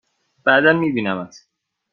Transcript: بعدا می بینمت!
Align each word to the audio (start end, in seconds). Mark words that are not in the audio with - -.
بعدا 0.45 0.73
می 0.73 0.91
بینمت! 0.91 1.35